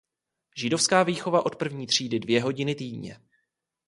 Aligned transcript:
Židovská 0.57 1.03
výchova 1.03 1.45
od 1.45 1.55
první 1.55 1.87
třídy 1.87 2.19
dvě 2.19 2.41
hodiny 2.43 2.75
týdně. 2.75 3.19